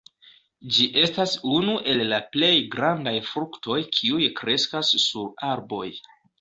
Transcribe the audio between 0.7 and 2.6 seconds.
Ĝi estas unu el la plej